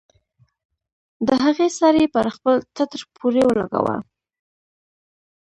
د 1.27 1.29
هغې 1.43 1.67
سر 1.77 1.95
يې 2.01 2.07
پر 2.15 2.25
خپل 2.35 2.55
ټټر 2.75 3.01
پورې 3.15 3.41
ولګاوه. 3.45 3.95